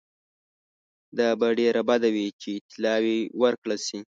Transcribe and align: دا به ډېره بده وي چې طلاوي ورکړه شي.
دا 1.17 1.29
به 1.39 1.47
ډېره 1.59 1.81
بده 1.89 2.09
وي 2.15 2.27
چې 2.41 2.51
طلاوي 2.71 3.19
ورکړه 3.41 3.77
شي. 3.85 3.99